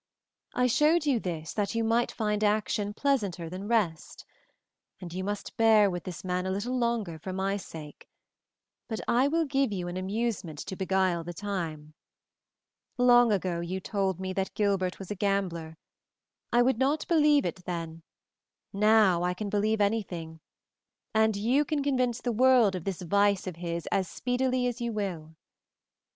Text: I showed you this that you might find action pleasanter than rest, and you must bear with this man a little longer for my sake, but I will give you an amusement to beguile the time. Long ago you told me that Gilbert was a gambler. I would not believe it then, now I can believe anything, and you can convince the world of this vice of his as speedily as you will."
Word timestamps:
I 0.55 0.65
showed 0.65 1.05
you 1.05 1.19
this 1.19 1.53
that 1.53 1.75
you 1.75 1.83
might 1.83 2.11
find 2.11 2.43
action 2.43 2.91
pleasanter 2.91 3.51
than 3.51 3.67
rest, 3.67 4.25
and 4.99 5.13
you 5.13 5.23
must 5.23 5.55
bear 5.57 5.91
with 5.91 6.05
this 6.05 6.23
man 6.23 6.47
a 6.47 6.51
little 6.51 6.75
longer 6.75 7.19
for 7.19 7.31
my 7.31 7.55
sake, 7.55 8.07
but 8.87 8.99
I 9.07 9.27
will 9.27 9.45
give 9.45 9.71
you 9.71 9.87
an 9.87 9.97
amusement 9.97 10.57
to 10.65 10.75
beguile 10.75 11.23
the 11.23 11.35
time. 11.35 11.93
Long 12.97 13.31
ago 13.31 13.59
you 13.59 13.79
told 13.79 14.19
me 14.19 14.33
that 14.33 14.55
Gilbert 14.55 14.97
was 14.97 15.11
a 15.11 15.15
gambler. 15.15 15.77
I 16.51 16.63
would 16.63 16.79
not 16.79 17.07
believe 17.07 17.45
it 17.45 17.63
then, 17.65 18.01
now 18.73 19.21
I 19.21 19.35
can 19.35 19.49
believe 19.51 19.79
anything, 19.81 20.39
and 21.13 21.35
you 21.37 21.63
can 21.63 21.83
convince 21.83 22.21
the 22.21 22.31
world 22.31 22.73
of 22.73 22.85
this 22.85 23.03
vice 23.03 23.45
of 23.45 23.57
his 23.57 23.85
as 23.91 24.07
speedily 24.09 24.65
as 24.65 24.81
you 24.81 24.93
will." 24.93 25.35